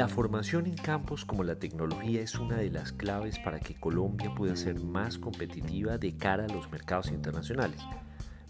La 0.00 0.08
formación 0.08 0.66
en 0.66 0.76
campos 0.76 1.26
como 1.26 1.44
la 1.44 1.56
tecnología 1.56 2.22
es 2.22 2.36
una 2.36 2.56
de 2.56 2.70
las 2.70 2.90
claves 2.90 3.38
para 3.38 3.60
que 3.60 3.74
Colombia 3.74 4.34
pueda 4.34 4.56
ser 4.56 4.80
más 4.80 5.18
competitiva 5.18 5.98
de 5.98 6.16
cara 6.16 6.46
a 6.46 6.48
los 6.48 6.70
mercados 6.72 7.10
internacionales. 7.10 7.82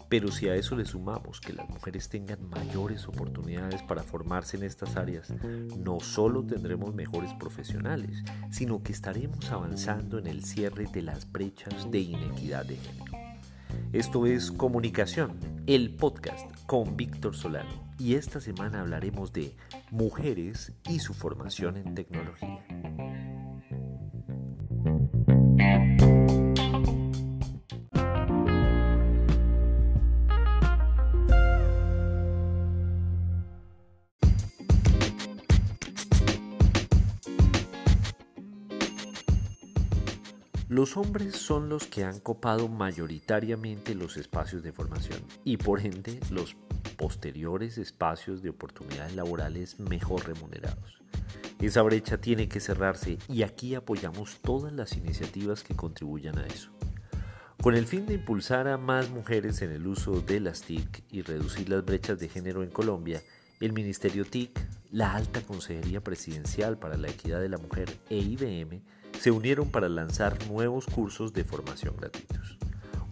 Pero 0.07 0.31
si 0.31 0.47
a 0.47 0.55
eso 0.55 0.77
le 0.77 0.85
sumamos 0.85 1.41
que 1.41 1.51
las 1.51 1.67
mujeres 1.67 2.07
tengan 2.07 2.47
mayores 2.49 3.05
oportunidades 3.07 3.83
para 3.83 4.01
formarse 4.01 4.55
en 4.55 4.63
estas 4.63 4.95
áreas, 4.95 5.33
no 5.77 5.99
solo 5.99 6.41
tendremos 6.41 6.95
mejores 6.95 7.33
profesionales, 7.33 8.23
sino 8.49 8.81
que 8.81 8.93
estaremos 8.93 9.51
avanzando 9.51 10.19
en 10.19 10.27
el 10.27 10.45
cierre 10.45 10.85
de 10.93 11.01
las 11.01 11.29
brechas 11.29 11.91
de 11.91 11.99
inequidad 11.99 12.65
de 12.65 12.77
género. 12.77 13.11
Esto 13.91 14.25
es 14.25 14.53
Comunicación, 14.53 15.37
el 15.67 15.95
podcast 15.95 16.49
con 16.71 16.95
Víctor 16.95 17.35
Solano 17.35 17.91
y 17.99 18.15
esta 18.15 18.39
semana 18.39 18.79
hablaremos 18.79 19.33
de 19.33 19.57
mujeres 19.89 20.71
y 20.87 20.99
su 20.99 21.13
formación 21.13 21.75
en 21.75 21.95
tecnología. 21.95 22.65
Los 40.71 40.95
hombres 40.95 41.35
son 41.35 41.67
los 41.67 41.85
que 41.85 42.05
han 42.05 42.21
copado 42.21 42.69
mayoritariamente 42.69 43.93
los 43.93 44.15
espacios 44.15 44.63
de 44.63 44.71
formación 44.71 45.19
y 45.43 45.57
por 45.57 45.81
ende 45.81 46.17
los 46.29 46.55
posteriores 46.95 47.77
espacios 47.77 48.41
de 48.41 48.51
oportunidades 48.51 49.13
laborales 49.13 49.81
mejor 49.81 50.25
remunerados. 50.25 51.01
Esa 51.59 51.81
brecha 51.81 52.21
tiene 52.21 52.47
que 52.47 52.61
cerrarse 52.61 53.17
y 53.27 53.43
aquí 53.43 53.75
apoyamos 53.75 54.39
todas 54.41 54.71
las 54.71 54.95
iniciativas 54.95 55.61
que 55.61 55.75
contribuyan 55.75 56.37
a 56.39 56.47
eso. 56.47 56.71
Con 57.61 57.75
el 57.75 57.85
fin 57.85 58.05
de 58.05 58.13
impulsar 58.13 58.69
a 58.69 58.77
más 58.77 59.09
mujeres 59.09 59.61
en 59.61 59.71
el 59.73 59.85
uso 59.85 60.21
de 60.21 60.39
las 60.39 60.61
TIC 60.61 61.03
y 61.11 61.21
reducir 61.21 61.67
las 61.67 61.83
brechas 61.83 62.17
de 62.17 62.29
género 62.29 62.63
en 62.63 62.69
Colombia, 62.69 63.21
el 63.59 63.73
Ministerio 63.73 64.23
TIC, 64.23 64.57
la 64.89 65.15
Alta 65.15 65.41
Consejería 65.41 66.01
Presidencial 66.01 66.77
para 66.77 66.95
la 66.95 67.09
Equidad 67.09 67.41
de 67.41 67.49
la 67.49 67.57
Mujer 67.57 67.89
e 68.09 68.19
IBM 68.19 69.00
se 69.21 69.29
unieron 69.29 69.69
para 69.69 69.87
lanzar 69.87 70.47
nuevos 70.47 70.87
cursos 70.87 71.31
de 71.31 71.43
formación 71.43 71.95
gratuitos 71.95 72.57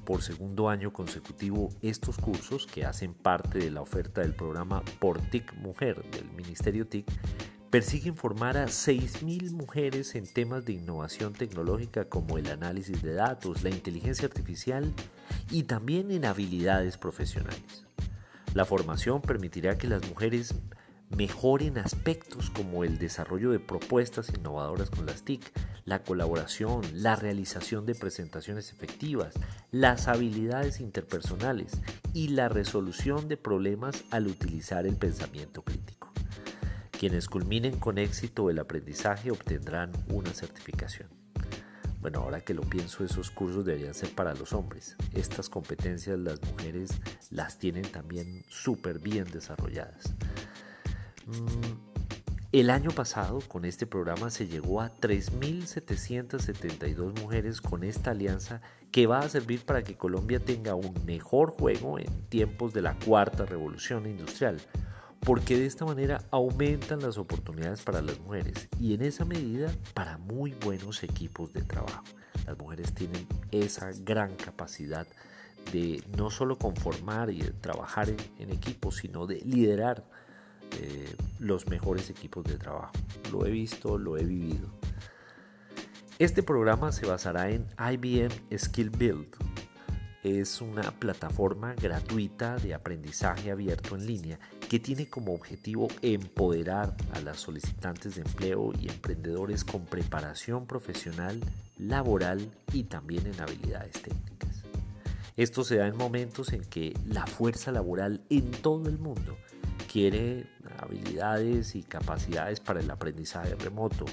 por 0.06 0.24
segundo 0.24 0.68
año 0.68 0.92
consecutivo 0.92 1.70
estos 1.84 2.18
cursos 2.18 2.66
que 2.66 2.84
hacen 2.84 3.14
parte 3.14 3.60
de 3.60 3.70
la 3.70 3.82
oferta 3.82 4.22
del 4.22 4.34
programa 4.34 4.82
Por 4.98 5.22
TIC 5.22 5.54
Mujer 5.58 6.04
del 6.10 6.32
Ministerio 6.32 6.88
TIC 6.88 7.06
persiguen 7.70 8.16
formar 8.16 8.58
a 8.58 8.66
6.000 8.66 9.52
mujeres 9.52 10.16
en 10.16 10.26
temas 10.26 10.66
de 10.66 10.74
innovación 10.74 11.34
tecnológica 11.34 12.06
como 12.06 12.40
el 12.40 12.48
análisis 12.48 13.04
de 13.04 13.14
datos, 13.14 13.62
la 13.62 13.70
inteligencia 13.70 14.28
artificial 14.28 14.92
y 15.52 15.62
también 15.62 16.10
en 16.10 16.26
habilidades 16.26 16.98
profesionales. 16.98 17.86
La 18.56 18.66
formación 18.66 19.22
permitirá 19.22 19.78
que 19.78 19.88
las 19.88 20.10
mujeres 20.10 20.56
mejoren 21.16 21.78
aspectos 21.78 22.50
como 22.50 22.84
el 22.84 22.98
desarrollo 22.98 23.52
de 23.52 23.60
propuestas 23.60 24.30
innovadoras 24.30 24.90
con 24.90 25.06
las 25.06 25.24
TIC, 25.24 25.52
la 25.86 26.04
colaboración, 26.04 26.82
la 26.94 27.16
realización 27.16 27.86
de 27.86 27.96
presentaciones 27.96 28.72
efectivas, 28.72 29.34
las 29.72 30.08
habilidades 30.08 30.80
interpersonales 30.80 31.74
y 32.14 32.30
la 32.30 32.50
resolución 32.50 33.28
de 33.28 33.38
problemas 33.38 34.04
al 34.12 34.28
utilizar 34.28 34.86
el 34.86 34.96
pensamiento 34.96 35.64
crítico. 35.64 36.12
Quienes 36.92 37.28
culminen 37.30 37.80
con 37.80 37.98
éxito 37.98 38.50
el 38.50 38.60
aprendizaje 38.60 39.32
obtendrán 39.32 39.92
una 40.09 40.34
certificación. 40.34 41.08
Bueno, 42.02 42.19
ahora 42.19 42.42
que 42.42 42.53
lo 42.53 42.62
pienso, 42.62 43.03
esos 43.03 43.30
cursos 43.30 43.66
deberían 43.66 43.94
ser 43.94 44.09
para 44.16 44.34
los 44.34 44.53
hombres. 44.53 44.96
Estas 45.14 45.50
competencias 45.50 46.18
las 46.18 46.42
mujeres 46.42 46.92
las 47.30 47.58
tienen 47.58 47.84
también 47.84 48.46
súper 48.48 49.00
bien 49.00 49.25
desarrolladas. 49.25 50.14
Mm, 51.29 51.90
el 52.51 52.72
año 52.72 52.90
pasado 52.90 53.41
con 53.47 53.63
este 53.63 53.85
programa 53.85 54.31
se 54.31 54.47
llegó 54.47 54.81
a 54.81 54.91
3.772 54.95 57.22
mujeres 57.22 57.62
con 57.62 57.84
esta 57.84 58.09
alianza 58.09 58.62
que 58.91 59.06
va 59.06 59.19
a 59.19 59.29
servir 59.29 59.63
para 59.63 59.84
que 59.84 59.95
Colombia 59.95 60.39
tenga 60.39 60.73
un 60.73 60.95
mejor 61.06 61.51
juego 61.51 62.00
en 62.00 62.07
tiempos 62.29 62.73
de 62.73 62.81
la 62.81 62.95
cuarta 62.95 63.45
revolución 63.45 64.07
industrial, 64.07 64.59
porque 65.19 65.59
de 65.59 65.68
esta 65.68 65.85
manera 65.85 66.23
aumentan 66.31 67.01
las 67.01 67.19
oportunidades 67.19 67.84
para 67.84 68.01
las 68.01 68.19
mujeres 68.22 68.68
y 68.79 68.95
en 68.95 69.03
esa 69.03 69.25
medida 69.25 69.72
para 69.94 70.18
muy 70.18 70.53
buenos 70.53 71.03
equipos 71.03 71.53
de 71.53 71.62
trabajo. 71.62 72.06
Las 72.47 72.57
mujeres 72.57 72.95
tienen 72.95 73.28
esa 73.51 73.91
gran 74.03 74.35
capacidad 74.35 75.06
de 75.72 76.01
no 76.18 76.31
solo 76.31 76.57
conformar 76.57 77.29
y 77.29 77.41
trabajar 77.62 78.09
en, 78.09 78.18
en 78.39 78.50
equipo, 78.50 78.91
sino 78.91 79.28
de 79.28 79.35
liderar 79.41 80.03
eh, 80.78 81.16
los 81.40 81.68
mejores 81.68 82.09
equipos 82.09 82.44
de 82.44 82.57
trabajo. 82.57 82.94
Lo 83.31 83.46
he 83.46 83.52
visto, 83.52 83.97
lo 83.97 84.18
he 84.18 84.24
vivido. 84.24 84.69
Este 86.19 86.44
programa 86.44 86.91
se 86.91 87.06
basará 87.06 87.50
en 87.50 87.66
IBM 87.78 88.31
Skill 88.57 88.90
Build. 88.90 89.35
Es 90.22 90.59
una 90.59 90.91
plataforma 90.91 91.74
gratuita 91.75 92.57
de 92.57 92.74
aprendizaje 92.74 93.52
abierto 93.52 93.96
en 93.96 94.06
línea 94.06 94.40
que 94.69 94.80
tiene 94.80 95.09
como 95.09 95.34
objetivo 95.34 95.88
empoderar 96.02 96.96
a 97.13 97.22
las 97.22 97.40
solicitantes 97.40 98.16
de 98.16 98.22
empleo 98.22 98.74
y 98.80 98.90
emprendedores 98.90 99.63
con 99.63 99.86
preparación 99.86 100.68
profesional, 100.68 101.40
laboral 101.78 102.51
y 102.74 102.84
también 102.84 103.25
en 103.25 103.40
habilidades 103.40 104.01
técnicas. 104.01 104.63
Esto 105.38 105.63
se 105.63 105.78
da 105.78 105.88
en 105.88 105.96
momentos 105.96 106.51
en 106.51 106.66
que 106.66 106.94
la 107.07 107.25
fuerza 107.25 107.72
laboral 107.72 108.22
en 108.30 108.51
todo 108.51 108.90
el 108.90 109.00
mundo 109.00 109.38
quiere 109.90 110.47
habilidades 110.79 111.75
y 111.75 111.84
capacidades 111.84 112.59
para 112.59 112.79
el 112.79 112.90
aprendizaje 112.90 113.56
remoto, 113.56 114.06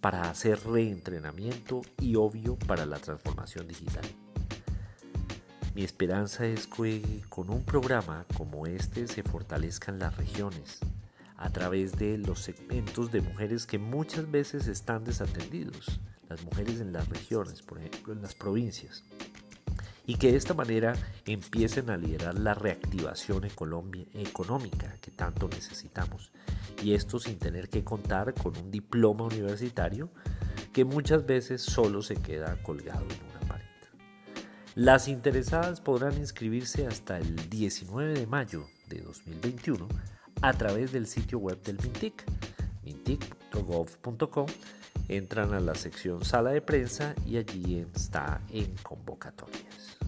para 0.00 0.28
hacer 0.30 0.60
reentrenamiento 0.64 1.82
y 2.00 2.16
obvio 2.16 2.56
para 2.56 2.86
la 2.86 2.98
transformación 2.98 3.66
digital. 3.66 4.04
Mi 5.74 5.84
esperanza 5.84 6.44
es 6.46 6.66
que 6.66 7.22
con 7.28 7.50
un 7.50 7.64
programa 7.64 8.24
como 8.36 8.66
este 8.66 9.06
se 9.06 9.22
fortalezcan 9.22 9.98
las 9.98 10.16
regiones 10.16 10.80
a 11.36 11.50
través 11.50 11.92
de 11.92 12.18
los 12.18 12.40
segmentos 12.40 13.12
de 13.12 13.20
mujeres 13.20 13.64
que 13.64 13.78
muchas 13.78 14.28
veces 14.28 14.66
están 14.66 15.04
desatendidos, 15.04 16.00
las 16.28 16.42
mujeres 16.42 16.80
en 16.80 16.92
las 16.92 17.08
regiones, 17.08 17.62
por 17.62 17.78
ejemplo 17.78 18.12
en 18.12 18.22
las 18.22 18.34
provincias 18.34 19.04
y 20.08 20.14
que 20.14 20.32
de 20.32 20.38
esta 20.38 20.54
manera 20.54 20.94
empiecen 21.26 21.90
a 21.90 21.98
liderar 21.98 22.34
la 22.38 22.54
reactivación 22.54 23.44
económica 23.44 24.94
que 25.02 25.10
tanto 25.10 25.48
necesitamos. 25.48 26.32
Y 26.82 26.94
esto 26.94 27.20
sin 27.20 27.38
tener 27.38 27.68
que 27.68 27.84
contar 27.84 28.32
con 28.32 28.56
un 28.56 28.70
diploma 28.70 29.24
universitario 29.24 30.08
que 30.72 30.86
muchas 30.86 31.26
veces 31.26 31.60
solo 31.60 32.00
se 32.00 32.16
queda 32.16 32.56
colgado 32.62 33.02
en 33.02 33.30
una 33.30 33.48
pared. 33.48 33.66
Las 34.74 35.08
interesadas 35.08 35.82
podrán 35.82 36.16
inscribirse 36.16 36.86
hasta 36.86 37.18
el 37.18 37.50
19 37.50 38.14
de 38.14 38.26
mayo 38.26 38.64
de 38.88 39.02
2021 39.02 39.88
a 40.40 40.52
través 40.54 40.90
del 40.90 41.06
sitio 41.06 41.38
web 41.38 41.60
del 41.62 41.76
MINTIC, 41.82 42.24
mintic.gov.com. 42.82 44.46
Entran 45.08 45.54
a 45.54 45.60
la 45.60 45.74
sección 45.74 46.24
sala 46.24 46.50
de 46.50 46.60
prensa 46.60 47.14
y 47.26 47.38
allí 47.38 47.84
está 47.94 48.40
en 48.50 48.74
convocatorias. 48.82 49.98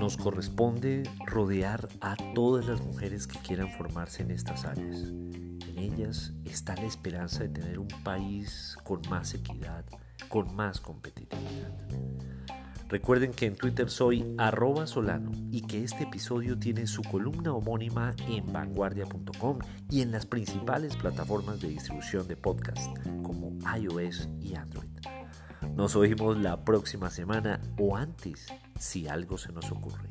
Nos 0.00 0.18
corresponde 0.18 1.04
rodear 1.24 1.88
a 2.02 2.14
todas 2.34 2.66
las 2.66 2.80
mujeres 2.82 3.26
que 3.26 3.38
quieran 3.38 3.70
formarse 3.70 4.22
en 4.22 4.32
estas 4.32 4.64
áreas. 4.66 5.12
Ellas 5.84 6.32
está 6.46 6.74
la 6.76 6.86
esperanza 6.86 7.40
de 7.40 7.50
tener 7.50 7.78
un 7.78 7.88
país 8.02 8.74
con 8.84 9.02
más 9.10 9.34
equidad, 9.34 9.84
con 10.30 10.56
más 10.56 10.80
competitividad. 10.80 11.74
Recuerden 12.88 13.32
que 13.32 13.44
en 13.44 13.56
Twitter 13.56 13.90
soy 13.90 14.34
arroba 14.38 14.86
solano 14.86 15.30
y 15.50 15.60
que 15.60 15.84
este 15.84 16.04
episodio 16.04 16.58
tiene 16.58 16.86
su 16.86 17.02
columna 17.02 17.52
homónima 17.52 18.14
en 18.28 18.50
vanguardia.com 18.50 19.58
y 19.90 20.00
en 20.00 20.10
las 20.10 20.24
principales 20.24 20.96
plataformas 20.96 21.60
de 21.60 21.68
distribución 21.68 22.26
de 22.28 22.36
podcast 22.36 22.96
como 23.22 23.52
iOS 23.76 24.30
y 24.40 24.54
Android. 24.54 24.88
Nos 25.76 25.96
oímos 25.96 26.38
la 26.38 26.64
próxima 26.64 27.10
semana 27.10 27.60
o 27.78 27.94
antes 27.94 28.46
si 28.78 29.06
algo 29.06 29.36
se 29.36 29.52
nos 29.52 29.70
ocurre. 29.70 30.08